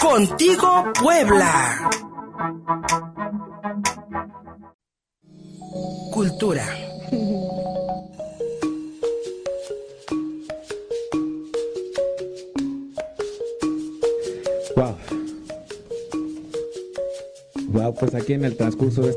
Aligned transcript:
Contigo 0.00 0.84
Puebla. 1.02 1.90
Cultura. 6.12 6.64
Wow. 14.76 14.96
Wow, 17.70 17.94
pues 17.94 18.14
aquí 18.14 18.34
en 18.34 18.44
el 18.44 18.56
transcurso 18.56 19.02
de 19.02 19.16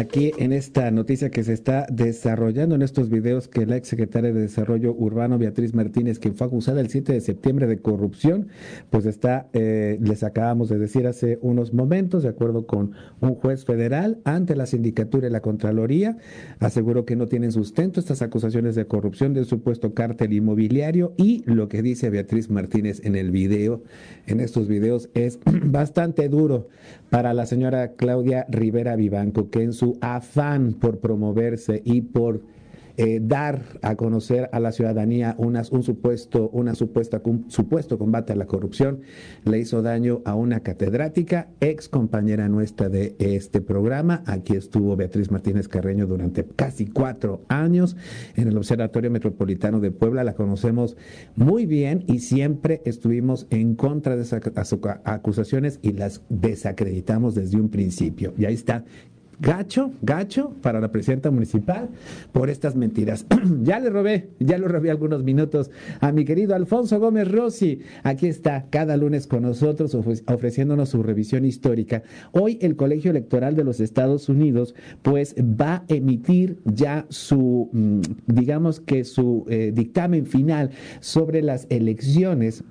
aquí 0.00 0.32
en 0.38 0.52
esta 0.52 0.90
noticia 0.90 1.30
que 1.30 1.44
se 1.44 1.52
está 1.52 1.86
desarrollando 1.90 2.74
en 2.74 2.82
estos 2.82 3.10
videos 3.10 3.48
que 3.48 3.66
la 3.66 3.76
exsecretaria 3.76 4.32
de 4.32 4.40
Desarrollo 4.40 4.94
Urbano, 4.94 5.38
Beatriz 5.38 5.74
Martínez, 5.74 6.18
quien 6.18 6.34
fue 6.34 6.46
acusada 6.46 6.80
el 6.80 6.88
7 6.88 7.12
de 7.12 7.20
septiembre 7.20 7.66
de 7.66 7.78
corrupción, 7.78 8.48
pues 8.88 9.04
está, 9.04 9.48
eh, 9.52 9.98
les 10.00 10.22
acabamos 10.22 10.68
de 10.70 10.78
decir 10.78 11.06
hace 11.06 11.38
unos 11.42 11.74
momentos, 11.74 12.22
de 12.22 12.30
acuerdo 12.30 12.66
con 12.66 12.92
un 13.20 13.34
juez 13.34 13.64
federal, 13.64 14.20
ante 14.24 14.56
la 14.56 14.66
sindicatura 14.66 15.28
y 15.28 15.30
la 15.30 15.40
Contraloría, 15.40 16.16
aseguró 16.58 17.04
que 17.04 17.16
no 17.16 17.26
tienen 17.26 17.52
sustento 17.52 18.00
estas 18.00 18.22
acusaciones 18.22 18.74
de 18.74 18.86
corrupción 18.86 19.34
del 19.34 19.44
supuesto 19.44 19.92
cártel 19.92 20.32
inmobiliario 20.32 21.12
y 21.16 21.42
lo 21.44 21.68
que 21.68 21.82
dice 21.82 22.10
Beatriz 22.10 22.48
Martínez 22.48 23.00
en 23.04 23.16
el 23.16 23.30
video, 23.30 23.82
en 24.26 24.40
estos 24.40 24.66
videos, 24.66 25.10
es 25.14 25.38
bastante 25.64 26.28
duro 26.28 26.68
para 27.10 27.34
la 27.34 27.44
señora 27.44 27.92
Claudia 27.92 28.46
Rivera 28.48 28.96
Vivanco, 28.96 29.50
que 29.50 29.62
en 29.62 29.72
su 29.72 29.89
afán 30.00 30.74
por 30.74 30.98
promoverse 30.98 31.82
y 31.84 32.02
por 32.02 32.42
eh, 33.02 33.18
dar 33.22 33.62
a 33.80 33.96
conocer 33.96 34.50
a 34.52 34.60
la 34.60 34.72
ciudadanía 34.72 35.34
unas, 35.38 35.72
un 35.72 35.82
supuesto, 35.82 36.50
una 36.50 36.74
supuesta, 36.74 37.22
supuesto 37.48 37.96
combate 37.96 38.34
a 38.34 38.36
la 38.36 38.44
corrupción, 38.44 39.00
le 39.44 39.58
hizo 39.58 39.80
daño 39.80 40.20
a 40.26 40.34
una 40.34 40.60
catedrática, 40.60 41.48
ex 41.60 41.88
compañera 41.88 42.50
nuestra 42.50 42.90
de 42.90 43.16
este 43.18 43.62
programa. 43.62 44.22
Aquí 44.26 44.54
estuvo 44.54 44.96
Beatriz 44.96 45.30
Martínez 45.30 45.66
Carreño 45.66 46.06
durante 46.06 46.44
casi 46.44 46.88
cuatro 46.88 47.40
años 47.48 47.96
en 48.36 48.48
el 48.48 48.56
Observatorio 48.58 49.10
Metropolitano 49.10 49.80
de 49.80 49.92
Puebla. 49.92 50.22
La 50.22 50.34
conocemos 50.34 50.98
muy 51.36 51.64
bien 51.64 52.04
y 52.06 52.18
siempre 52.18 52.82
estuvimos 52.84 53.46
en 53.48 53.76
contra 53.76 54.14
de 54.14 54.24
esas 54.24 54.42
acusaciones 55.04 55.78
y 55.80 55.92
las 55.92 56.20
desacreditamos 56.28 57.34
desde 57.34 57.58
un 57.58 57.70
principio. 57.70 58.34
Y 58.36 58.44
ahí 58.44 58.54
está 58.54 58.84
gacho, 59.40 59.92
gacho 60.02 60.54
para 60.62 60.80
la 60.80 60.92
presidenta 60.92 61.30
municipal 61.30 61.88
por 62.32 62.50
estas 62.50 62.76
mentiras. 62.76 63.26
ya 63.62 63.80
le 63.80 63.90
robé, 63.90 64.30
ya 64.38 64.58
lo 64.58 64.68
robé 64.68 64.90
algunos 64.90 65.24
minutos 65.24 65.70
a 66.00 66.12
mi 66.12 66.24
querido 66.24 66.54
Alfonso 66.54 67.00
Gómez 67.00 67.30
Rossi. 67.30 67.80
Aquí 68.02 68.26
está 68.26 68.66
cada 68.70 68.96
lunes 68.96 69.26
con 69.26 69.42
nosotros 69.42 69.94
ofreciéndonos 69.94 70.90
su 70.90 71.02
revisión 71.02 71.44
histórica. 71.44 72.02
Hoy 72.32 72.58
el 72.60 72.76
Colegio 72.76 73.10
Electoral 73.10 73.56
de 73.56 73.64
los 73.64 73.80
Estados 73.80 74.28
Unidos 74.28 74.74
pues 75.02 75.34
va 75.38 75.76
a 75.76 75.84
emitir 75.88 76.58
ya 76.64 77.06
su, 77.08 77.70
mm, 77.72 78.00
digamos 78.26 78.80
que 78.80 79.04
su 79.04 79.46
eh, 79.48 79.72
dictamen 79.74 80.26
final 80.26 80.70
sobre 81.00 81.42
las 81.42 81.66
elecciones 81.70 82.64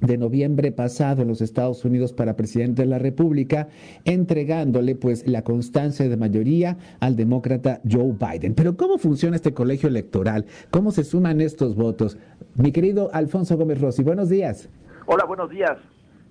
de 0.00 0.18
noviembre 0.18 0.72
pasado 0.72 1.22
en 1.22 1.28
los 1.28 1.40
Estados 1.40 1.84
Unidos 1.84 2.12
para 2.12 2.36
presidente 2.36 2.82
de 2.82 2.88
la 2.88 2.98
República, 2.98 3.68
entregándole 4.04 4.94
pues 4.94 5.26
la 5.26 5.42
constancia 5.42 6.08
de 6.08 6.16
mayoría 6.16 6.76
al 7.00 7.16
demócrata 7.16 7.80
Joe 7.88 8.14
Biden. 8.18 8.54
Pero 8.54 8.76
¿cómo 8.76 8.98
funciona 8.98 9.36
este 9.36 9.54
colegio 9.54 9.88
electoral? 9.88 10.46
¿Cómo 10.70 10.90
se 10.90 11.04
suman 11.04 11.40
estos 11.40 11.74
votos? 11.74 12.18
Mi 12.54 12.72
querido 12.72 13.10
Alfonso 13.12 13.56
Gómez 13.56 13.80
Rossi, 13.80 14.02
buenos 14.02 14.28
días. 14.28 14.68
Hola, 15.06 15.24
buenos 15.24 15.50
días. 15.50 15.78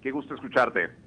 Qué 0.01 0.11
gusto 0.11 0.35
escucharte. 0.35 1.06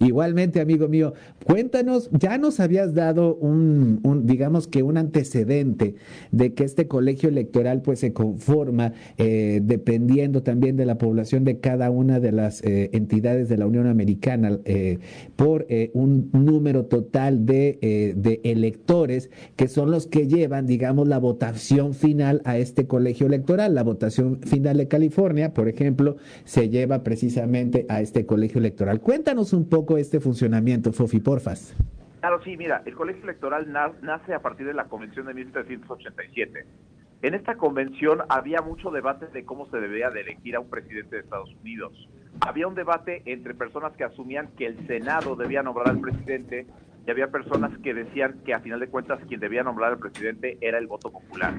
Igualmente, 0.00 0.60
amigo 0.60 0.86
mío, 0.86 1.14
cuéntanos, 1.44 2.08
ya 2.12 2.38
nos 2.38 2.60
habías 2.60 2.94
dado 2.94 3.34
un, 3.34 4.00
digamos 4.26 4.68
que 4.68 4.84
un 4.84 4.96
antecedente 4.96 5.96
de 6.30 6.54
que 6.54 6.62
este 6.62 6.86
colegio 6.86 7.28
electoral 7.28 7.82
pues 7.82 7.98
se 7.98 8.12
conforma 8.12 8.92
eh, 9.16 9.60
dependiendo 9.60 10.44
también 10.44 10.76
de 10.76 10.86
la 10.86 10.98
población 10.98 11.42
de 11.42 11.58
cada 11.58 11.90
una 11.90 12.20
de 12.20 12.30
las 12.30 12.62
eh, 12.62 12.90
entidades 12.92 13.48
de 13.48 13.56
la 13.56 13.66
Unión 13.66 13.88
Americana 13.88 14.60
eh, 14.64 14.98
por 15.34 15.66
un 15.94 16.30
número 16.32 16.84
total 16.86 17.44
de, 17.44 18.14
de 18.16 18.40
electores 18.44 19.30
que 19.56 19.66
son 19.66 19.90
los 19.90 20.06
que 20.06 20.28
llevan, 20.28 20.66
digamos, 20.66 21.08
la 21.08 21.18
votación 21.18 21.94
final 21.94 22.40
a 22.44 22.56
este 22.58 22.86
colegio 22.86 23.26
electoral. 23.26 23.74
La 23.74 23.82
votación 23.82 24.40
final 24.42 24.76
de 24.76 24.88
California, 24.88 25.52
por 25.52 25.68
ejemplo, 25.68 26.16
se 26.44 26.68
lleva 26.68 27.02
precisamente 27.02 27.84
a 27.88 28.00
este 28.00 28.26
colegio 28.26 28.58
electoral. 28.58 29.00
Cuéntanos 29.00 29.52
un 29.52 29.64
poco 29.64 29.87
este 29.96 30.20
funcionamiento, 30.20 30.92
Fofi, 30.92 31.20
porfas. 31.20 31.74
Claro, 32.20 32.42
sí, 32.42 32.56
mira, 32.56 32.82
el 32.84 32.94
colegio 32.94 33.22
electoral 33.22 33.72
nace 33.72 34.34
a 34.34 34.40
partir 34.40 34.66
de 34.66 34.74
la 34.74 34.84
convención 34.84 35.26
de 35.26 35.34
1787. 35.34 36.66
En 37.22 37.34
esta 37.34 37.56
convención 37.56 38.20
había 38.28 38.60
mucho 38.60 38.90
debate 38.90 39.26
de 39.28 39.44
cómo 39.44 39.68
se 39.70 39.78
debía 39.78 40.10
de 40.10 40.20
elegir 40.20 40.56
a 40.56 40.60
un 40.60 40.68
presidente 40.68 41.16
de 41.16 41.22
Estados 41.22 41.54
Unidos. 41.62 42.08
Había 42.40 42.68
un 42.68 42.74
debate 42.74 43.22
entre 43.24 43.54
personas 43.54 43.92
que 43.96 44.04
asumían 44.04 44.48
que 44.56 44.66
el 44.66 44.86
Senado 44.86 45.34
debía 45.34 45.62
nombrar 45.62 45.88
al 45.88 46.00
presidente 46.00 46.66
y 47.06 47.10
había 47.10 47.28
personas 47.28 47.76
que 47.78 47.94
decían 47.94 48.40
que 48.44 48.54
a 48.54 48.60
final 48.60 48.80
de 48.80 48.88
cuentas 48.88 49.20
quien 49.26 49.40
debía 49.40 49.64
nombrar 49.64 49.92
al 49.92 49.98
presidente 49.98 50.58
era 50.60 50.78
el 50.78 50.86
voto 50.86 51.10
popular. 51.10 51.54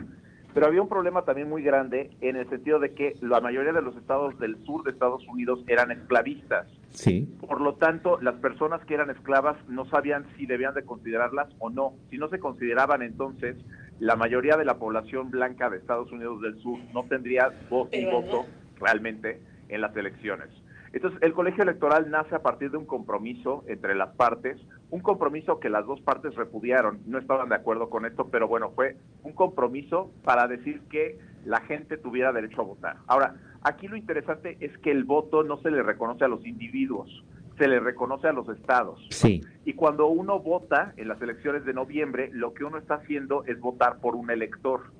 Pero 0.53 0.65
había 0.65 0.81
un 0.81 0.89
problema 0.89 1.23
también 1.23 1.47
muy 1.47 1.61
grande 1.61 2.09
en 2.21 2.35
el 2.35 2.49
sentido 2.49 2.79
de 2.79 2.93
que 2.93 3.13
la 3.21 3.39
mayoría 3.39 3.71
de 3.71 3.81
los 3.81 3.95
estados 3.95 4.37
del 4.39 4.57
sur 4.65 4.83
de 4.83 4.91
Estados 4.91 5.25
Unidos 5.27 5.63
eran 5.67 5.91
esclavistas. 5.91 6.67
Sí. 6.89 7.29
Por 7.39 7.61
lo 7.61 7.75
tanto, 7.75 8.19
las 8.21 8.35
personas 8.35 8.83
que 8.85 8.95
eran 8.95 9.09
esclavas 9.11 9.57
no 9.67 9.85
sabían 9.85 10.25
si 10.35 10.45
debían 10.47 10.73
de 10.73 10.83
considerarlas 10.83 11.49
o 11.59 11.69
no. 11.69 11.93
Si 12.09 12.17
no 12.17 12.29
se 12.29 12.39
consideraban, 12.39 13.03
entonces 13.03 13.57
la 13.99 14.15
mayoría 14.15 14.57
de 14.57 14.65
la 14.65 14.79
población 14.79 15.29
blanca 15.29 15.69
de 15.69 15.77
Estados 15.77 16.11
Unidos 16.11 16.41
del 16.41 16.59
Sur 16.61 16.79
no 16.93 17.03
tendría 17.03 17.51
voz 17.69 17.89
y 17.91 18.05
voto 18.05 18.45
realmente 18.79 19.39
en 19.67 19.81
las 19.81 19.95
elecciones. 19.95 20.49
Entonces, 20.93 21.21
el 21.21 21.33
colegio 21.33 21.63
electoral 21.63 22.09
nace 22.09 22.33
a 22.33 22.41
partir 22.41 22.71
de 22.71 22.77
un 22.77 22.85
compromiso 22.85 23.63
entre 23.67 23.93
las 23.93 24.15
partes, 24.15 24.57
un 24.91 25.01
compromiso 25.01 25.59
que 25.59 25.69
las 25.69 25.85
dos 25.85 26.01
partes 26.01 26.35
repudiaron, 26.35 26.99
no 27.05 27.19
estaban 27.19 27.49
de 27.49 27.55
acuerdo 27.55 27.89
con 27.89 28.05
esto, 28.05 28.27
pero 28.29 28.47
bueno, 28.47 28.71
fue 28.71 28.97
un 29.23 29.33
compromiso 29.33 30.11
para 30.23 30.47
decir 30.47 30.81
que 30.89 31.17
la 31.45 31.61
gente 31.61 31.97
tuviera 31.97 32.33
derecho 32.33 32.61
a 32.61 32.65
votar. 32.65 32.97
Ahora, 33.07 33.35
aquí 33.61 33.87
lo 33.87 33.95
interesante 33.95 34.57
es 34.59 34.75
que 34.79 34.91
el 34.91 35.03
voto 35.03 35.43
no 35.43 35.57
se 35.57 35.71
le 35.71 35.83
reconoce 35.83 36.25
a 36.25 36.27
los 36.27 36.45
individuos, 36.45 37.23
se 37.57 37.67
le 37.67 37.79
reconoce 37.79 38.27
a 38.27 38.33
los 38.33 38.49
estados. 38.49 39.05
Sí. 39.11 39.41
Y 39.65 39.73
cuando 39.73 40.07
uno 40.07 40.39
vota 40.39 40.93
en 40.97 41.07
las 41.07 41.21
elecciones 41.21 41.65
de 41.65 41.73
noviembre, 41.73 42.29
lo 42.33 42.53
que 42.53 42.63
uno 42.63 42.77
está 42.77 42.95
haciendo 42.95 43.43
es 43.45 43.59
votar 43.59 43.99
por 43.99 44.15
un 44.15 44.31
elector 44.31 44.91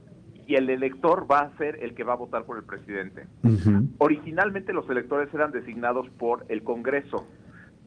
y 0.50 0.56
el 0.56 0.70
elector 0.72 1.28
va 1.32 1.42
a 1.42 1.58
ser 1.58 1.78
el 1.84 1.94
que 1.94 2.04
va 2.04 2.14
a 2.14 2.16
votar 2.16 2.44
por 2.44 2.58
el 2.58 2.64
presidente. 2.64 3.28
Originalmente 4.00 4.74
los 4.74 4.90
electores 4.90 5.32
eran 5.32 5.52
designados 5.52 6.10
por 6.18 6.44
el 6.50 6.64
Congreso, 6.64 7.28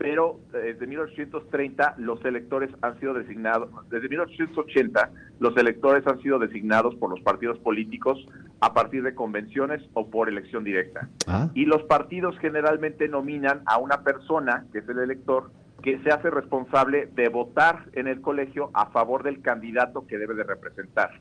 pero 0.02 0.40
eh, 0.52 0.74
desde 0.74 0.88
1830 0.88 1.94
los 1.98 2.24
electores 2.24 2.70
han 2.82 2.98
sido 2.98 3.14
designados, 3.14 3.70
desde 3.88 4.08
1880 4.08 5.10
los 5.38 5.56
electores 5.56 6.04
han 6.08 6.20
sido 6.20 6.40
designados 6.40 6.96
por 6.96 7.08
los 7.08 7.20
partidos 7.20 7.56
políticos 7.60 8.18
a 8.60 8.74
partir 8.74 9.04
de 9.04 9.14
convenciones 9.14 9.80
o 9.94 10.10
por 10.10 10.28
elección 10.28 10.64
directa. 10.64 11.08
Ah. 11.28 11.50
Y 11.54 11.66
los 11.66 11.84
partidos 11.84 12.36
generalmente 12.40 13.06
nominan 13.06 13.62
a 13.64 13.78
una 13.78 14.02
persona, 14.02 14.66
que 14.72 14.80
es 14.80 14.88
el 14.88 14.98
elector, 14.98 15.52
que 15.84 16.00
se 16.00 16.10
hace 16.10 16.30
responsable 16.30 17.06
de 17.14 17.28
votar 17.28 17.84
en 17.92 18.08
el 18.08 18.20
colegio 18.20 18.70
a 18.74 18.86
favor 18.86 19.22
del 19.22 19.40
candidato 19.40 20.04
que 20.08 20.18
debe 20.18 20.34
de 20.34 20.42
representar. 20.42 21.20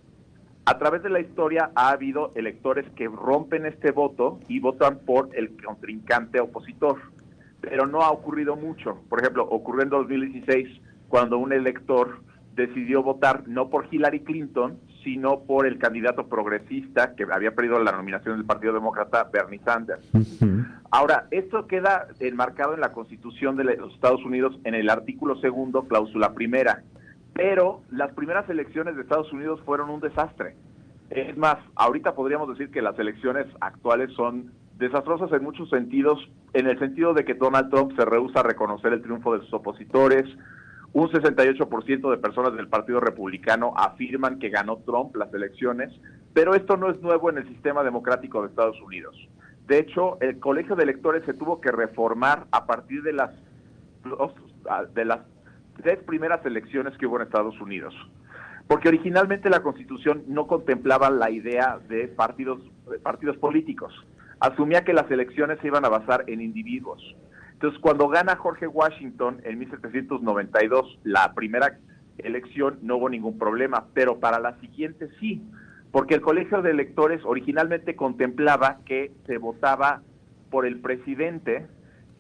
A 0.66 0.80
través 0.80 1.04
de 1.04 1.10
la 1.10 1.20
historia 1.20 1.70
ha 1.76 1.90
habido 1.90 2.32
electores 2.34 2.90
que 2.96 3.08
rompen 3.08 3.68
este 3.68 3.92
voto 3.92 4.40
y 4.48 4.60
votan 4.60 5.00
por 5.06 5.30
el 5.36 5.56
contrincante 5.64 6.40
opositor, 6.40 6.98
pero 7.62 7.86
no 7.86 8.02
ha 8.02 8.12
ocurrido 8.12 8.56
mucho. 8.56 9.02
Por 9.10 9.20
ejemplo, 9.20 9.44
ocurrió 9.44 9.84
en 9.84 9.90
2016 9.90 10.82
cuando 11.08 11.38
un 11.38 11.54
elector 11.54 12.22
decidió 12.56 13.02
votar 13.02 13.48
no 13.48 13.70
por 13.70 13.88
Hillary 13.90 14.22
Clinton, 14.22 14.80
sino 15.04 15.42
por 15.42 15.66
el 15.66 15.80
candidato 15.80 16.28
progresista 16.28 17.16
que 17.16 17.26
había 17.32 17.56
perdido 17.56 17.80
la 17.80 17.92
nominación 17.92 18.38
del 18.38 18.46
Partido 18.46 18.74
Demócrata, 18.74 19.30
Bernie 19.32 19.62
Sanders. 19.64 20.06
Ahora, 20.92 21.28
esto 21.32 21.66
queda 21.68 22.08
enmarcado 22.20 22.74
en 22.74 22.82
la 22.82 22.92
Constitución 22.92 23.56
de 23.56 23.64
los 23.64 23.94
Estados 23.94 24.24
Unidos 24.26 24.60
en 24.64 24.76
el 24.76 24.90
artículo 24.90 25.38
segundo, 25.38 25.88
cláusula 25.88 26.34
primera 26.34 26.84
pero 27.34 27.82
las 27.90 28.14
primeras 28.14 28.50
elecciones 28.50 28.96
de 28.96 29.04
Estados 29.04 29.32
Unidos 29.32 29.62
fueron 29.66 29.90
un 29.90 30.02
desastre. 30.02 30.56
Es 31.10 31.36
más, 31.38 31.58
ahorita 31.76 32.14
podríamos 32.16 32.50
decir 32.50 32.72
que 32.72 32.82
las 32.82 32.98
elecciones 33.00 33.48
actuales 33.60 34.12
son 34.14 34.52
desastrosas 34.82 35.32
en 35.32 35.44
muchos 35.44 35.70
sentidos, 35.70 36.20
en 36.54 36.68
el 36.68 36.78
sentido 36.80 37.14
de 37.14 37.24
que 37.24 37.36
Donald 37.36 37.70
Trump 37.70 37.96
se 37.96 38.04
rehúsa 38.04 38.40
a 38.40 38.44
reconocer 38.44 38.92
el 38.94 39.02
triunfo 39.02 39.38
de 39.38 39.46
sus 39.46 39.54
opositores, 39.54 40.26
un 40.94 41.08
68% 41.08 42.10
de 42.10 42.18
personas 42.18 42.54
del 42.56 42.68
Partido 42.68 43.00
Republicano 43.00 43.74
afirman 43.78 44.40
que 44.40 44.50
ganó 44.50 44.78
Trump 44.78 45.16
las 45.16 45.32
elecciones, 45.34 45.94
pero 46.34 46.56
esto 46.56 46.78
no 46.78 46.90
es 46.90 47.00
nuevo 47.02 47.30
en 47.30 47.38
el 47.38 47.48
sistema 47.48 47.84
democrático 47.84 48.42
de 48.42 48.50
Estados 48.50 48.82
Unidos. 48.82 49.16
De 49.68 49.78
hecho, 49.78 50.18
el 50.20 50.40
colegio 50.40 50.76
de 50.76 50.84
electores 50.84 51.24
se 51.26 51.34
tuvo 51.34 51.62
que 51.62 51.72
reformar 51.72 52.48
a 52.52 52.66
partir 52.66 53.04
de 53.04 53.14
las 53.14 53.32
de 54.96 55.06
las 55.06 55.20
tres 55.82 56.00
primeras 56.04 56.44
elecciones 56.44 56.98
que 56.98 57.06
hubo 57.06 57.18
en 57.18 57.22
Estados 57.22 57.62
Unidos. 57.62 57.94
Porque 58.68 58.88
originalmente 58.88 59.50
la 59.50 59.62
Constitución 59.62 60.24
no 60.28 60.48
contemplaba 60.48 61.12
la 61.12 61.30
idea 61.30 61.80
de 61.88 62.08
partidos, 62.08 62.60
de 62.90 62.98
partidos 62.98 63.38
políticos. 63.38 63.94
Asumía 64.42 64.84
que 64.84 64.92
las 64.92 65.10
elecciones 65.12 65.60
se 65.62 65.68
iban 65.68 65.86
a 65.86 65.90
basar 65.90 66.24
en 66.26 66.42
individuos. 66.42 67.16
Entonces, 67.54 67.80
cuando 67.80 68.08
gana 68.08 68.36
Jorge 68.36 68.66
Washington 68.66 69.40
en 69.44 69.60
1792 69.60 71.00
la 71.04 71.32
primera 71.36 71.78
elección, 72.18 72.80
no 72.82 72.98
hubo 72.98 73.08
ningún 73.08 73.38
problema, 73.38 73.86
pero 73.94 74.20
para 74.20 74.40
la 74.40 74.60
siguiente 74.60 75.10
sí, 75.20 75.44
porque 75.92 76.16
el 76.16 76.22
colegio 76.22 76.64
de 76.64 76.72
electores 76.72 77.22
originalmente 77.24 77.96
contemplaba 77.96 78.80
que 78.84 79.12
se 79.28 79.38
votaba 79.38 80.02
por 80.50 80.66
el 80.66 80.80
presidente 80.80 81.68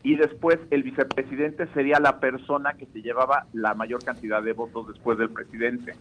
y 0.03 0.15
después 0.15 0.59
el 0.69 0.83
vicepresidente 0.83 1.65
sería 1.73 1.99
la 1.99 2.19
persona 2.19 2.73
que 2.73 2.85
se 2.87 3.01
llevaba 3.01 3.47
la 3.51 3.73
mayor 3.73 4.03
cantidad 4.03 4.43
de 4.43 4.53
votos 4.53 4.89
después 4.89 5.17
del 5.17 5.31
presidente. 5.31 5.95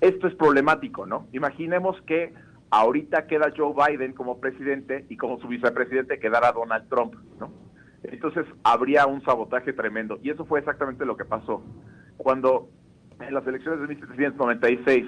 Esto 0.00 0.26
es 0.26 0.34
problemático, 0.34 1.06
¿no? 1.06 1.28
Imaginemos 1.32 2.02
que 2.02 2.32
ahorita 2.72 3.26
queda 3.26 3.52
Joe 3.54 3.74
Biden 3.74 4.14
como 4.14 4.40
presidente 4.40 5.04
y 5.10 5.18
como 5.18 5.38
su 5.38 5.46
vicepresidente 5.46 6.18
quedara 6.18 6.52
Donald 6.52 6.88
Trump, 6.88 7.14
¿no? 7.38 7.52
Entonces 8.02 8.46
habría 8.64 9.06
un 9.06 9.22
sabotaje 9.22 9.74
tremendo 9.74 10.18
y 10.22 10.30
eso 10.30 10.46
fue 10.46 10.60
exactamente 10.60 11.04
lo 11.04 11.16
que 11.16 11.26
pasó. 11.26 11.62
Cuando 12.16 12.70
en 13.20 13.34
las 13.34 13.46
elecciones 13.46 13.78
de 13.82 13.88
1796 13.88 15.04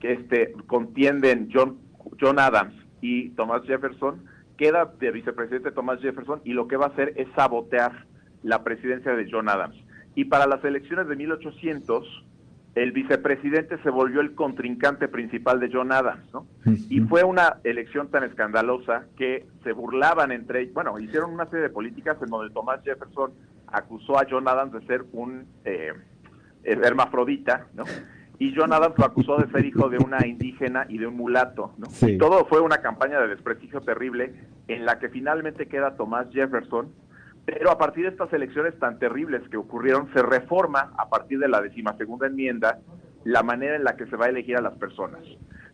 que 0.00 0.12
este 0.14 0.52
contienden 0.66 1.50
John 1.52 1.78
John 2.18 2.38
Adams 2.38 2.74
y 3.02 3.28
Thomas 3.30 3.62
Jefferson, 3.66 4.24
queda 4.56 4.86
de 4.86 5.10
vicepresidente 5.10 5.70
Thomas 5.70 6.00
Jefferson 6.00 6.40
y 6.44 6.54
lo 6.54 6.66
que 6.66 6.78
va 6.78 6.86
a 6.86 6.88
hacer 6.88 7.12
es 7.16 7.28
sabotear 7.36 8.06
la 8.42 8.64
presidencia 8.64 9.14
de 9.14 9.28
John 9.30 9.50
Adams. 9.50 9.76
Y 10.14 10.24
para 10.24 10.46
las 10.46 10.64
elecciones 10.64 11.08
de 11.08 11.16
1800, 11.16 12.24
el 12.74 12.92
vicepresidente 12.92 13.76
se 13.82 13.90
volvió 13.90 14.20
el 14.20 14.34
contrincante 14.34 15.08
principal 15.08 15.60
de 15.60 15.70
John 15.72 15.92
Adams, 15.92 16.24
¿no? 16.32 16.46
Y 16.88 17.00
fue 17.00 17.22
una 17.22 17.58
elección 17.64 18.08
tan 18.08 18.24
escandalosa 18.24 19.04
que 19.16 19.46
se 19.62 19.72
burlaban 19.72 20.32
entre, 20.32 20.66
bueno, 20.66 20.98
hicieron 20.98 21.32
una 21.32 21.46
serie 21.46 21.64
de 21.64 21.70
políticas 21.70 22.16
en 22.22 22.30
donde 22.30 22.52
Thomas 22.52 22.80
Jefferson 22.82 23.32
acusó 23.66 24.18
a 24.18 24.26
John 24.28 24.48
Adams 24.48 24.72
de 24.72 24.86
ser 24.86 25.04
un 25.12 25.44
eh, 25.64 25.92
hermafrodita, 26.64 27.66
¿no? 27.74 27.84
y 28.42 28.52
John 28.56 28.72
Adams 28.72 28.98
lo 28.98 29.04
acusó 29.04 29.36
de 29.36 29.50
ser 29.52 29.64
hijo 29.64 29.88
de 29.88 29.98
una 29.98 30.26
indígena 30.26 30.86
y 30.88 30.98
de 30.98 31.06
un 31.06 31.16
mulato. 31.16 31.74
¿no? 31.78 31.86
Y 32.08 32.18
todo 32.18 32.44
fue 32.46 32.60
una 32.60 32.78
campaña 32.78 33.20
de 33.20 33.28
desprestigio 33.28 33.80
terrible 33.82 34.34
en 34.66 34.84
la 34.84 34.98
que 34.98 35.08
finalmente 35.10 35.68
queda 35.68 35.94
Thomas 35.96 36.26
Jefferson, 36.32 36.90
pero 37.44 37.70
a 37.70 37.78
partir 37.78 38.04
de 38.04 38.10
estas 38.10 38.32
elecciones 38.32 38.78
tan 38.78 38.98
terribles 38.98 39.42
que 39.50 39.56
ocurrieron, 39.56 40.12
se 40.12 40.22
reforma 40.22 40.92
a 40.96 41.08
partir 41.08 41.38
de 41.38 41.48
la 41.48 41.60
decimasegunda 41.60 42.26
enmienda 42.26 42.78
la 43.24 43.42
manera 43.42 43.76
en 43.76 43.84
la 43.84 43.96
que 43.96 44.06
se 44.06 44.16
va 44.16 44.26
a 44.26 44.28
elegir 44.28 44.56
a 44.56 44.60
las 44.60 44.74
personas. 44.74 45.22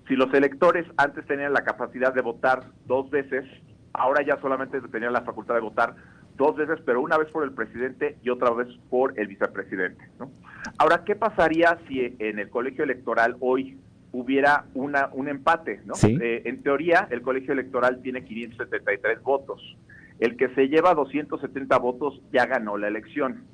Si 0.06 0.16
los 0.16 0.32
electores 0.32 0.86
antes 0.96 1.26
tenían 1.26 1.52
la 1.52 1.64
capacidad 1.64 2.14
de 2.14 2.22
votar 2.22 2.64
dos 2.86 3.10
veces, 3.10 3.44
ahora 3.92 4.22
ya 4.24 4.40
solamente 4.40 4.80
tenían 4.80 5.12
la 5.12 5.22
facultad 5.22 5.54
de 5.54 5.60
votar 5.60 5.94
dos 6.36 6.56
veces, 6.56 6.78
pero 6.86 7.02
una 7.02 7.18
vez 7.18 7.28
por 7.30 7.44
el 7.44 7.52
presidente 7.52 8.16
y 8.22 8.30
otra 8.30 8.50
vez 8.50 8.68
por 8.88 9.18
el 9.18 9.26
vicepresidente. 9.26 10.02
¿no? 10.18 10.30
Ahora, 10.78 11.02
¿qué 11.04 11.16
pasaría 11.16 11.78
si 11.88 12.16
en 12.18 12.38
el 12.38 12.48
colegio 12.48 12.84
electoral 12.84 13.36
hoy 13.40 13.76
hubiera 14.12 14.64
una, 14.74 15.10
un 15.12 15.28
empate? 15.28 15.82
¿no? 15.84 15.94
Eh, 16.02 16.42
en 16.46 16.62
teoría, 16.62 17.08
el 17.10 17.20
colegio 17.22 17.52
electoral 17.52 18.00
tiene 18.02 18.24
573 18.24 19.22
votos. 19.22 19.76
El 20.20 20.36
que 20.36 20.48
se 20.54 20.68
lleva 20.68 20.94
270 20.94 21.78
votos 21.78 22.20
ya 22.32 22.46
ganó 22.46 22.76
la 22.76 22.88
elección. 22.88 23.44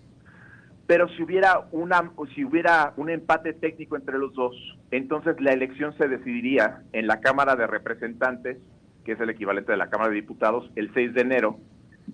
Pero 0.87 1.09
si 1.09 1.23
hubiera, 1.23 1.67
una, 1.73 2.13
si 2.35 2.45
hubiera 2.45 2.93
un 2.97 3.09
empate 3.09 3.55
técnico 3.55 3.97
entre 3.97 4.19
los 4.19 4.35
dos, 4.35 4.55
entonces 4.91 5.41
la 5.41 5.53
elección 5.53 5.97
se 5.97 6.09
decidiría 6.09 6.83
en 6.93 7.07
la 7.07 7.21
Cámara 7.21 7.57
de 7.57 7.67
Representantes, 7.67 8.59
que 9.05 9.13
es 9.13 9.21
el 9.21 9.31
equivalente 9.31 9.73
de 9.73 9.79
la 9.79 9.89
Cámara 9.89 10.11
de 10.11 10.17
Diputados, 10.17 10.71
el 10.77 10.93
6 10.93 11.15
de 11.15 11.21
enero, 11.23 11.59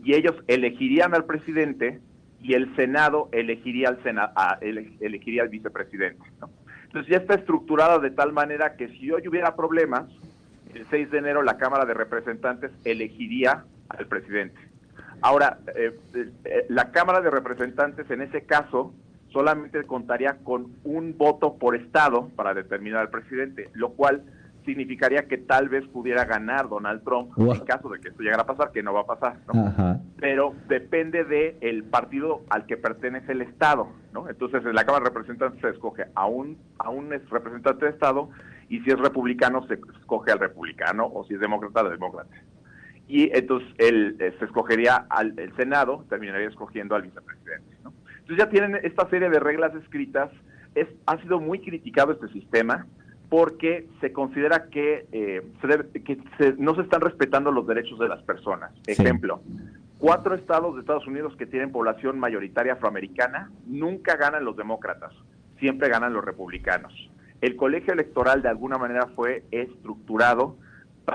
y 0.05 0.15
ellos 0.15 0.37
elegirían 0.47 1.15
al 1.15 1.25
presidente 1.25 2.01
y 2.41 2.55
el 2.55 2.75
Senado 2.77 3.29
elegiría 3.33 3.89
al, 3.89 4.59
elegiría 5.01 5.43
al 5.43 5.49
vicepresidente. 5.49 6.23
Entonces 6.85 7.11
ya 7.11 7.19
está 7.19 7.35
estructurado 7.35 8.01
de 8.01 8.11
tal 8.11 8.33
manera 8.33 8.77
que 8.77 8.89
si 8.89 9.11
hoy 9.11 9.27
hubiera 9.29 9.57
problemas, 9.57 10.05
el 10.75 10.87
6 10.91 11.11
de 11.11 11.19
enero 11.19 11.43
la 11.43 11.59
Cámara 11.59 11.85
de 11.85 11.95
Representantes 11.95 12.71
elegiría 12.85 13.65
al 13.91 14.07
presidente. 14.07 14.59
Ahora, 15.23 15.59
eh, 15.77 15.99
eh, 16.15 16.67
la 16.69 16.91
Cámara 16.93 17.21
de 17.21 17.31
Representantes 17.31 18.11
en 18.11 18.23
ese 18.23 18.45
caso 18.45 18.95
solamente 19.33 19.85
contaría 19.85 20.39
con 20.43 20.73
un 20.85 21.17
voto 21.17 21.57
por 21.57 21.77
estado 21.77 22.29
para 22.37 22.55
determinar 22.55 23.01
al 23.03 23.11
presidente, 23.11 23.69
lo 23.75 23.91
cual 23.91 24.23
significaría 24.65 25.27
que 25.27 25.39
tal 25.39 25.69
vez 25.69 25.87
pudiera 25.89 26.25
ganar 26.25 26.69
Donald 26.69 27.03
Trump 27.03 27.33
en 27.39 27.61
caso 27.65 27.89
de 27.89 28.01
que 28.01 28.09
esto 28.09 28.23
llegara 28.23 28.43
a 28.43 28.47
pasar, 28.47 28.73
que 28.73 28.83
no 28.83 28.93
va 28.93 29.01
a 29.01 29.07
pasar, 29.07 29.37
Pero 30.19 30.55
depende 30.69 31.25
del 31.25 31.57
el 31.61 31.85
partido 31.85 32.43
al 32.51 32.67
que 32.67 32.77
pertenece 32.77 33.33
el 33.33 33.43
Estado, 33.43 33.89
¿no? 34.13 34.29
Entonces 34.29 34.65
en 34.65 34.75
la 34.75 34.85
Cámara 34.85 35.05
de 35.05 35.11
Representantes 35.11 35.61
se 35.61 35.71
escoge 35.71 36.07
a 36.15 36.27
un, 36.27 36.59
a 36.79 36.91
un 36.91 37.11
representante 37.11 37.87
de 37.87 37.93
Estado 37.93 38.29
y 38.69 38.81
si 38.81 38.91
es 38.91 38.99
republicano 38.99 39.67
se 39.67 39.75
escoge 39.99 40.31
al 40.31 40.39
republicano 40.39 41.07
o 41.07 41.25
si 41.25 41.35
es 41.35 41.41
demócrata 41.41 41.81
al 41.81 41.91
demócrata. 41.91 42.31
Y 43.11 43.29
entonces 43.37 43.69
él, 43.79 44.15
eh, 44.21 44.33
se 44.39 44.45
escogería 44.45 45.05
al 45.11 45.37
el 45.37 45.53
Senado, 45.57 46.05
terminaría 46.09 46.47
escogiendo 46.47 46.95
al 46.95 47.03
vicepresidente, 47.03 47.77
¿no? 47.83 47.93
Entonces 48.21 48.37
ya 48.39 48.49
tienen 48.49 48.79
esta 48.85 49.09
serie 49.11 49.29
de 49.29 49.41
reglas 49.41 49.75
escritas, 49.75 50.31
es, 50.77 50.87
ha 51.07 51.21
sido 51.21 51.41
muy 51.41 51.59
criticado 51.59 52.13
este 52.13 52.29
sistema, 52.29 52.87
porque 53.29 53.89
se 54.01 54.13
considera 54.13 54.67
que, 54.67 55.07
eh, 55.11 55.43
no 56.59 56.77
se 56.77 56.83
están 56.83 57.01
respetando 57.01 57.51
los 57.51 57.67
derechos 57.67 57.99
de 57.99 58.07
las 58.07 58.23
personas. 58.23 58.71
Ejemplo, 58.87 59.43
cuatro 59.99 60.37
estados 60.37 60.77
de 60.77 60.81
Estados 60.81 61.09
Unidos 61.09 61.35
que 61.37 61.47
tienen 61.47 61.73
población 61.73 62.17
mayoritaria 62.17 62.75
afroamericana 62.75 63.51
nunca 63.67 64.17
ganan 64.17 64.45
los 64.45 64.57
demócratas, 64.57 65.13
siempre 65.59 65.89
ganan 65.89 66.13
los 66.13 66.25
republicanos. 66.25 66.93
El 67.41 67.57
colegio 67.57 67.93
electoral 67.93 68.41
de 68.43 68.51
alguna 68.51 68.79
manera 68.79 69.09
fue 69.17 69.43
estructurado 69.51 70.57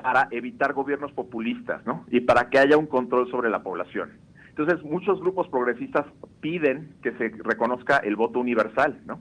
para 0.01 0.27
evitar 0.31 0.73
gobiernos 0.73 1.11
populistas, 1.11 1.85
¿no? 1.85 2.05
Y 2.09 2.21
para 2.21 2.49
que 2.49 2.59
haya 2.59 2.77
un 2.77 2.87
control 2.87 3.29
sobre 3.29 3.49
la 3.49 3.63
población. 3.63 4.11
Entonces, 4.49 4.83
muchos 4.83 5.19
grupos 5.19 5.47
progresistas 5.49 6.05
piden 6.39 6.95
que 7.01 7.11
se 7.13 7.31
reconozca 7.43 7.97
el 7.97 8.15
voto 8.15 8.39
universal, 8.39 9.01
¿no? 9.05 9.19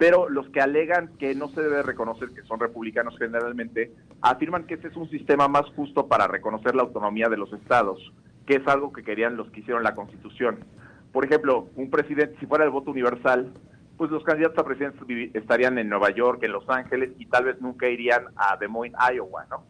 pero 0.00 0.30
los 0.30 0.48
que 0.48 0.62
alegan 0.62 1.10
que 1.18 1.34
no 1.34 1.50
se 1.50 1.60
debe 1.60 1.82
reconocer 1.82 2.30
que 2.30 2.40
son 2.44 2.58
republicanos 2.58 3.18
generalmente 3.18 3.92
afirman 4.22 4.64
que 4.64 4.74
ese 4.76 4.88
es 4.88 4.96
un 4.96 5.10
sistema 5.10 5.46
más 5.46 5.66
justo 5.76 6.08
para 6.08 6.26
reconocer 6.26 6.74
la 6.74 6.84
autonomía 6.84 7.28
de 7.28 7.36
los 7.36 7.52
estados, 7.52 8.10
que 8.46 8.54
es 8.54 8.66
algo 8.66 8.94
que 8.94 9.02
querían 9.02 9.36
los 9.36 9.50
que 9.50 9.60
hicieron 9.60 9.82
la 9.82 9.94
Constitución. 9.94 10.64
Por 11.12 11.26
ejemplo, 11.26 11.68
un 11.76 11.90
presidente, 11.90 12.34
si 12.40 12.46
fuera 12.46 12.64
el 12.64 12.70
voto 12.70 12.90
universal, 12.90 13.52
pues 13.98 14.10
los 14.10 14.24
candidatos 14.24 14.56
a 14.56 14.64
presidente 14.64 15.30
estarían 15.34 15.76
en 15.76 15.90
Nueva 15.90 16.08
York, 16.08 16.42
en 16.44 16.52
Los 16.52 16.66
Ángeles 16.70 17.10
y 17.18 17.26
tal 17.26 17.44
vez 17.44 17.60
nunca 17.60 17.86
irían 17.86 18.24
a 18.36 18.56
Des 18.56 18.70
Moines, 18.70 18.96
Iowa, 19.14 19.44
¿no? 19.50 19.66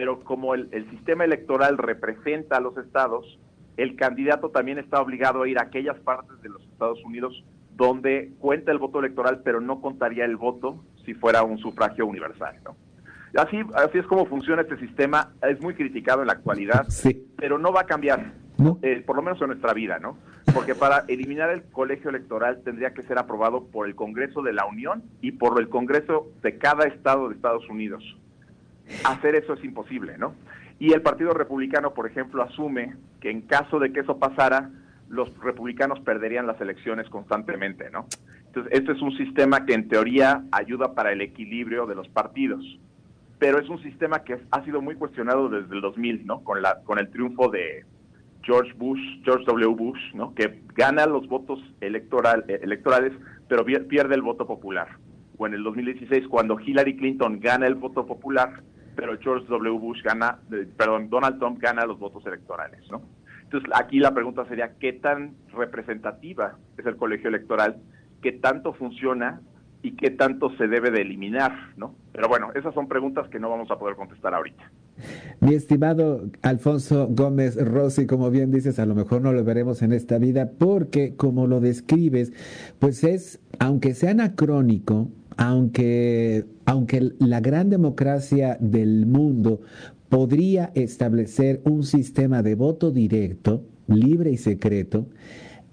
Pero 0.00 0.24
como 0.24 0.54
el, 0.54 0.70
el 0.72 0.88
sistema 0.88 1.24
electoral 1.24 1.76
representa 1.76 2.56
a 2.56 2.60
los 2.60 2.74
estados, 2.78 3.38
el 3.76 3.96
candidato 3.96 4.48
también 4.48 4.78
está 4.78 4.98
obligado 4.98 5.42
a 5.42 5.48
ir 5.50 5.58
a 5.58 5.64
aquellas 5.64 5.98
partes 6.00 6.40
de 6.40 6.48
los 6.48 6.62
Estados 6.62 7.04
Unidos 7.04 7.44
donde 7.76 8.32
cuenta 8.38 8.72
el 8.72 8.78
voto 8.78 9.00
electoral, 9.00 9.42
pero 9.44 9.60
no 9.60 9.82
contaría 9.82 10.24
el 10.24 10.36
voto 10.36 10.82
si 11.04 11.12
fuera 11.12 11.42
un 11.42 11.58
sufragio 11.58 12.06
universal. 12.06 12.56
¿no? 12.64 12.76
Así, 13.38 13.58
así 13.74 13.98
es 13.98 14.06
como 14.06 14.24
funciona 14.24 14.62
este 14.62 14.78
sistema. 14.78 15.34
Es 15.46 15.60
muy 15.60 15.74
criticado 15.74 16.22
en 16.22 16.28
la 16.28 16.32
actualidad, 16.32 16.86
pero 17.36 17.58
no 17.58 17.70
va 17.70 17.82
a 17.82 17.86
cambiar, 17.86 18.32
eh, 18.80 19.04
por 19.06 19.16
lo 19.16 19.22
menos 19.22 19.38
en 19.42 19.48
nuestra 19.48 19.74
vida, 19.74 19.98
¿no? 19.98 20.16
Porque 20.54 20.74
para 20.74 21.04
eliminar 21.08 21.50
el 21.50 21.62
colegio 21.64 22.08
electoral 22.08 22.62
tendría 22.64 22.94
que 22.94 23.02
ser 23.02 23.18
aprobado 23.18 23.66
por 23.66 23.86
el 23.86 23.94
Congreso 23.94 24.40
de 24.40 24.54
la 24.54 24.64
Unión 24.64 25.02
y 25.20 25.32
por 25.32 25.60
el 25.60 25.68
Congreso 25.68 26.32
de 26.40 26.56
cada 26.56 26.84
estado 26.84 27.28
de 27.28 27.34
Estados 27.34 27.68
Unidos. 27.68 28.16
Hacer 29.04 29.34
eso 29.34 29.54
es 29.54 29.64
imposible, 29.64 30.18
¿no? 30.18 30.34
Y 30.78 30.92
el 30.92 31.02
Partido 31.02 31.32
Republicano, 31.32 31.92
por 31.92 32.06
ejemplo, 32.06 32.42
asume 32.42 32.96
que 33.20 33.30
en 33.30 33.42
caso 33.42 33.78
de 33.78 33.92
que 33.92 34.00
eso 34.00 34.18
pasara, 34.18 34.70
los 35.08 35.36
republicanos 35.40 36.00
perderían 36.00 36.46
las 36.46 36.60
elecciones 36.60 37.08
constantemente, 37.08 37.90
¿no? 37.90 38.06
Entonces, 38.46 38.72
este 38.72 38.92
es 38.92 39.02
un 39.02 39.16
sistema 39.16 39.66
que 39.66 39.74
en 39.74 39.88
teoría 39.88 40.42
ayuda 40.52 40.94
para 40.94 41.12
el 41.12 41.20
equilibrio 41.20 41.86
de 41.86 41.94
los 41.94 42.08
partidos, 42.08 42.64
pero 43.38 43.58
es 43.58 43.68
un 43.68 43.82
sistema 43.82 44.24
que 44.24 44.38
ha 44.50 44.64
sido 44.64 44.80
muy 44.80 44.94
cuestionado 44.94 45.48
desde 45.48 45.74
el 45.74 45.80
2000, 45.80 46.26
¿no? 46.26 46.42
Con, 46.44 46.62
la, 46.62 46.80
con 46.84 46.98
el 46.98 47.10
triunfo 47.10 47.48
de 47.48 47.84
George 48.42 48.72
Bush, 48.74 49.00
George 49.24 49.44
W. 49.46 49.74
Bush, 49.74 50.14
¿no? 50.14 50.34
Que 50.34 50.62
gana 50.74 51.06
los 51.06 51.26
votos 51.28 51.58
electoral, 51.80 52.44
eh, 52.48 52.60
electorales, 52.62 53.12
pero 53.48 53.64
pierde 53.64 54.14
el 54.14 54.22
voto 54.22 54.46
popular. 54.46 54.88
O 55.38 55.46
en 55.46 55.54
el 55.54 55.62
2016, 55.62 56.28
cuando 56.28 56.58
Hillary 56.60 56.96
Clinton 56.96 57.40
gana 57.40 57.66
el 57.66 57.74
voto 57.74 58.06
popular, 58.06 58.62
pero 59.00 59.18
George 59.18 59.46
W. 59.48 59.78
Bush 59.78 60.02
gana, 60.02 60.38
perdón, 60.76 61.08
Donald 61.08 61.38
Trump 61.38 61.58
gana 61.58 61.86
los 61.86 61.98
votos 61.98 62.22
electorales, 62.26 62.82
¿no? 62.90 63.00
Entonces, 63.44 63.70
aquí 63.74 63.98
la 63.98 64.12
pregunta 64.12 64.44
sería, 64.44 64.74
¿qué 64.78 64.92
tan 64.92 65.36
representativa 65.54 66.58
es 66.76 66.84
el 66.84 66.96
colegio 66.96 67.30
electoral? 67.30 67.78
¿Qué 68.20 68.32
tanto 68.32 68.74
funciona 68.74 69.40
y 69.82 69.92
qué 69.92 70.10
tanto 70.10 70.54
se 70.58 70.68
debe 70.68 70.90
de 70.90 71.00
eliminar, 71.00 71.52
¿no? 71.78 71.94
Pero 72.12 72.28
bueno, 72.28 72.50
esas 72.54 72.74
son 72.74 72.88
preguntas 72.88 73.26
que 73.30 73.40
no 73.40 73.48
vamos 73.48 73.70
a 73.70 73.78
poder 73.78 73.96
contestar 73.96 74.34
ahorita. 74.34 74.70
Mi 75.40 75.54
estimado 75.54 76.28
Alfonso 76.42 77.08
Gómez 77.08 77.56
Rossi, 77.56 78.06
como 78.06 78.30
bien 78.30 78.50
dices, 78.50 78.78
a 78.78 78.84
lo 78.84 78.94
mejor 78.94 79.22
no 79.22 79.32
lo 79.32 79.42
veremos 79.44 79.80
en 79.80 79.92
esta 79.92 80.18
vida 80.18 80.50
porque 80.58 81.16
como 81.16 81.46
lo 81.46 81.60
describes, 81.60 82.34
pues 82.78 83.02
es, 83.02 83.40
aunque 83.60 83.94
sea 83.94 84.10
anacrónico, 84.10 85.08
aunque, 85.38 86.44
aunque 86.70 87.14
la 87.18 87.40
gran 87.40 87.68
democracia 87.68 88.56
del 88.60 89.04
mundo 89.04 89.60
podría 90.08 90.70
establecer 90.76 91.60
un 91.64 91.82
sistema 91.82 92.44
de 92.44 92.54
voto 92.54 92.92
directo, 92.92 93.64
libre 93.88 94.30
y 94.30 94.36
secreto, 94.36 95.08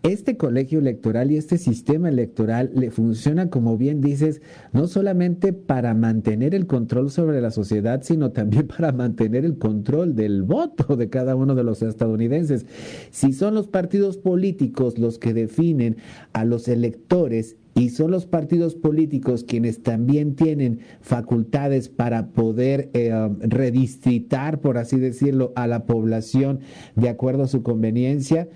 este 0.08 0.38
colegio 0.38 0.80
electoral 0.80 1.32
y 1.32 1.38
este 1.38 1.58
sistema 1.58 2.10
electoral 2.10 2.72
le 2.74 2.92
funciona, 2.92 3.50
como 3.50 3.78
bien 3.78 4.02
dices, 4.02 4.42
no 4.74 4.88
solamente 4.88 5.54
para 5.54 5.94
mantener 5.94 6.56
el 6.56 6.68
control 6.68 7.12
sobre 7.12 7.42
la 7.42 7.52
sociedad, 7.52 8.02
sino 8.04 8.32
también 8.32 8.68
para 8.78 8.92
mantener 8.92 9.46
el 9.46 9.58
control 9.58 10.16
del 10.16 10.44
voto 10.44 10.96
de 10.96 11.10
cada 11.10 11.36
uno 11.36 11.56
de 11.56 11.64
los 11.64 11.82
estadounidenses. 11.82 12.66
Si 13.12 13.34
son 13.34 13.54
los 13.54 13.68
partidos 13.68 14.18
políticos 14.18 14.98
los 14.98 15.20
que 15.20 15.34
definen 15.34 15.98
a 16.34 16.46
los 16.46 16.68
electores 16.68 17.58
y 17.78 17.90
son 17.90 18.10
los 18.10 18.26
partidos 18.26 18.74
políticos 18.76 19.44
quienes 19.44 19.84
también 19.84 20.36
tienen 20.36 20.80
facultades 21.00 21.90
para 21.90 22.30
poder 22.30 22.90
eh, 22.94 23.12
redistritar, 23.40 24.62
por 24.62 24.80
así 24.80 24.98
decirlo, 24.98 25.54
a 25.56 25.68
la 25.68 25.86
población 25.86 26.62
de 26.96 27.10
acuerdo 27.10 27.44
a 27.44 27.48
su 27.48 27.62
conveniencia, 27.62 28.50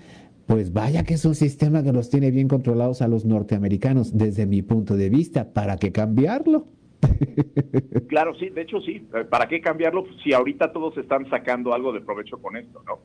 pues 0.52 0.70
vaya 0.70 1.02
que 1.02 1.14
es 1.14 1.24
un 1.24 1.34
sistema 1.34 1.82
que 1.82 1.94
los 1.94 2.10
tiene 2.10 2.30
bien 2.30 2.46
controlados 2.46 3.00
a 3.00 3.08
los 3.08 3.24
norteamericanos, 3.24 4.18
desde 4.18 4.44
mi 4.44 4.60
punto 4.60 4.98
de 4.98 5.08
vista. 5.08 5.50
¿Para 5.50 5.78
qué 5.78 5.92
cambiarlo? 5.92 6.66
Claro, 8.08 8.34
sí, 8.34 8.50
de 8.50 8.60
hecho 8.60 8.78
sí. 8.82 9.08
¿Para 9.30 9.48
qué 9.48 9.62
cambiarlo 9.62 10.04
si 10.22 10.34
ahorita 10.34 10.70
todos 10.70 10.98
están 10.98 11.28
sacando 11.30 11.72
algo 11.72 11.90
de 11.94 12.02
provecho 12.02 12.36
con 12.36 12.58
esto, 12.58 12.82
no? 12.86 12.98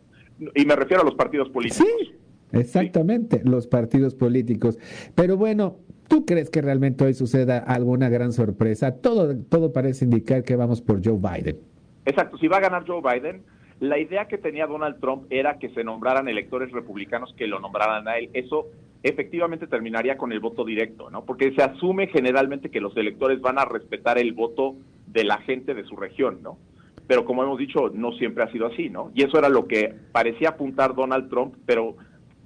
Y 0.53 0.65
me 0.65 0.75
refiero 0.75 1.03
a 1.03 1.05
los 1.05 1.15
partidos 1.15 1.47
políticos. 1.47 1.87
Sí, 1.87 2.13
exactamente, 2.51 3.41
los 3.45 3.67
partidos 3.67 4.13
políticos. 4.13 4.77
Pero 5.15 5.37
bueno, 5.37 5.77
¿tú 6.09 6.25
crees 6.25 6.49
que 6.49 6.61
realmente 6.61 7.05
hoy 7.05 7.13
suceda 7.13 7.59
alguna 7.59 8.09
gran 8.09 8.33
sorpresa? 8.33 8.97
Todo, 8.97 9.37
todo 9.37 9.71
parece 9.71 10.03
indicar 10.03 10.43
que 10.43 10.57
vamos 10.57 10.81
por 10.81 11.01
Joe 11.01 11.17
Biden. 11.17 11.57
Exacto, 12.03 12.37
si 12.37 12.49
va 12.49 12.57
a 12.57 12.61
ganar 12.61 12.83
Joe 12.85 13.01
Biden, 13.01 13.43
la 13.79 13.99
idea 13.99 14.27
que 14.27 14.37
tenía 14.37 14.65
Donald 14.65 14.99
Trump 14.99 15.25
era 15.29 15.59
que 15.59 15.69
se 15.69 15.83
nombraran 15.83 16.27
electores 16.27 16.71
republicanos 16.71 17.33
que 17.37 17.47
lo 17.47 17.59
nombraran 17.59 18.07
a 18.07 18.17
él. 18.17 18.29
Eso 18.33 18.67
efectivamente 19.03 19.67
terminaría 19.67 20.17
con 20.17 20.31
el 20.31 20.39
voto 20.39 20.65
directo, 20.65 21.09
¿no? 21.09 21.23
Porque 21.25 21.53
se 21.53 21.61
asume 21.61 22.07
generalmente 22.07 22.71
que 22.71 22.81
los 22.81 22.95
electores 22.97 23.39
van 23.39 23.59
a 23.59 23.65
respetar 23.65 24.17
el 24.17 24.33
voto 24.33 24.75
de 25.05 25.23
la 25.23 25.37
gente 25.39 25.73
de 25.73 25.83
su 25.83 25.95
región, 25.95 26.41
¿no? 26.41 26.57
Pero 27.05 27.23
como 27.23 27.43
hemos 27.43 27.57
dicho, 27.57 27.89
no 27.93 28.11
siempre 28.13 28.43
ha 28.43 28.51
sido 28.51 28.67
así, 28.67 28.89
¿no? 28.89 29.11
Y 29.13 29.23
eso 29.23 29.37
era 29.37 29.47
lo 29.47 29.67
que 29.67 29.93
parecía 30.11 30.49
apuntar 30.49 30.95
Donald 30.95 31.29
Trump, 31.29 31.55
pero 31.65 31.95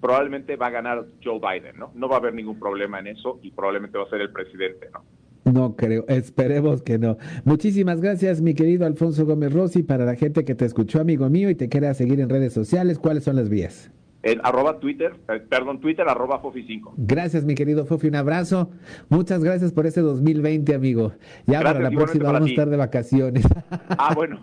probablemente 0.01 0.55
va 0.55 0.67
a 0.67 0.71
ganar 0.71 1.05
Joe 1.23 1.39
Biden, 1.39 1.77
¿no? 1.79 1.91
No 1.95 2.09
va 2.09 2.15
a 2.15 2.19
haber 2.19 2.33
ningún 2.33 2.59
problema 2.59 2.99
en 2.99 3.07
eso 3.07 3.39
y 3.41 3.51
probablemente 3.51 3.97
va 3.97 4.03
a 4.03 4.09
ser 4.09 4.21
el 4.21 4.31
presidente, 4.31 4.87
¿no? 4.93 5.03
No 5.51 5.75
creo, 5.75 6.05
esperemos 6.07 6.81
que 6.81 6.97
no. 6.97 7.17
Muchísimas 7.43 7.99
gracias, 7.99 8.41
mi 8.41 8.53
querido 8.53 8.85
Alfonso 8.85 9.25
Gómez 9.25 9.51
Rossi, 9.53 9.83
para 9.83 10.05
la 10.05 10.15
gente 10.15 10.45
que 10.45 10.55
te 10.55 10.65
escuchó, 10.65 11.01
amigo 11.01 11.29
mío, 11.29 11.49
y 11.49 11.55
te 11.55 11.67
quiera 11.67 11.93
seguir 11.93 12.19
en 12.19 12.29
redes 12.29 12.53
sociales. 12.53 12.99
¿Cuáles 12.99 13.23
son 13.23 13.35
las 13.35 13.49
vías? 13.49 13.91
En 14.23 14.39
arroba 14.43 14.79
Twitter, 14.79 15.13
eh, 15.29 15.41
perdón, 15.49 15.79
Twitter 15.81 16.07
arroba 16.07 16.41
Fofi5. 16.41 16.93
Gracias, 16.95 17.43
mi 17.43 17.55
querido 17.55 17.85
Fofi, 17.85 18.07
un 18.07 18.15
abrazo. 18.15 18.69
Muchas 19.09 19.43
gracias 19.43 19.73
por 19.73 19.87
este 19.87 20.01
2020, 20.01 20.75
amigo. 20.75 21.13
Ya 21.47 21.61
para 21.61 21.79
la 21.79 21.89
próxima 21.89 22.31
vamos 22.31 22.47
a 22.47 22.51
estar 22.51 22.69
de 22.69 22.77
vacaciones. 22.77 23.45
Ah, 23.89 24.13
bueno 24.15 24.39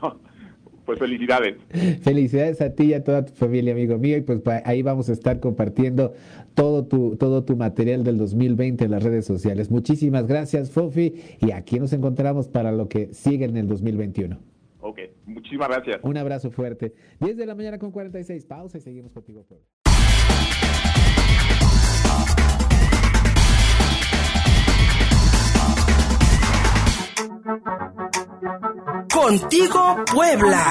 pues 0.89 1.01
felicidades. 1.01 1.57
Felicidades 2.01 2.63
a 2.63 2.71
ti 2.75 2.85
y 2.85 2.95
a 2.95 3.05
toda 3.05 3.23
tu 3.23 3.35
familia, 3.35 3.75
amigo 3.75 3.99
mío. 3.99 4.17
Y 4.17 4.23
pues 4.23 4.41
ahí 4.65 4.81
vamos 4.81 5.11
a 5.11 5.13
estar 5.13 5.39
compartiendo 5.39 6.15
todo 6.59 6.85
tu, 6.85 7.17
todo 7.17 7.45
tu 7.45 7.57
material 7.57 8.03
del 8.03 8.19
2020 8.19 8.85
en 8.85 8.91
las 8.91 9.05
redes 9.05 9.25
sociales. 9.25 9.71
Muchísimas 9.71 10.27
gracias, 10.27 10.73
Fofi. 10.73 11.15
Y 11.39 11.53
aquí 11.53 11.79
nos 11.79 11.93
encontramos 11.93 12.49
para 12.49 12.73
lo 12.73 12.89
que 12.89 13.15
sigue 13.15 13.45
en 13.45 13.57
el 13.57 13.69
2021. 13.69 14.37
Ok, 14.81 14.99
muchísimas 15.27 15.69
gracias. 15.69 16.01
Un 16.03 16.17
abrazo 16.17 16.51
fuerte. 16.51 16.95
10 17.21 17.37
de 17.37 17.47
la 17.47 17.55
mañana 17.55 17.79
con 17.79 17.93
46. 17.93 18.45
Pausa 18.47 18.79
y 18.79 18.81
seguimos 18.81 19.13
contigo. 19.13 19.47
Contigo 29.15 29.97
Puebla. 30.13 30.65